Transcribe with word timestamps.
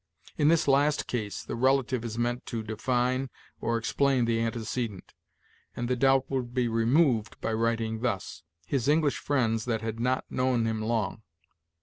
In 0.35 0.47
this 0.47 0.67
last 0.67 1.05
case 1.05 1.43
the 1.43 1.55
relative 1.55 2.03
is 2.03 2.17
meant 2.17 2.47
to 2.47 2.63
define 2.63 3.29
or 3.59 3.77
explain 3.77 4.25
the 4.25 4.41
antecedent, 4.41 5.13
and 5.75 5.87
the 5.87 5.95
doubt 5.95 6.25
would 6.27 6.55
be 6.55 6.67
removed 6.67 7.39
by 7.39 7.53
writing 7.53 8.01
thus: 8.01 8.41
'his 8.65 8.87
English 8.87 9.19
friends 9.19 9.65
that 9.65 9.81
had 9.83 9.99
not 9.99 10.25
known 10.27 10.65
him 10.65 10.81
long.' 10.81 11.21